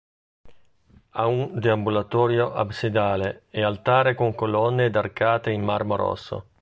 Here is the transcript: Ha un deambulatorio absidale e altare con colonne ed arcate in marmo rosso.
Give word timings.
Ha 1.17 1.25
un 1.27 1.59
deambulatorio 1.59 2.55
absidale 2.55 3.43
e 3.51 3.61
altare 3.61 4.15
con 4.15 4.33
colonne 4.33 4.85
ed 4.85 4.95
arcate 4.95 5.51
in 5.51 5.61
marmo 5.61 5.95
rosso. 5.95 6.45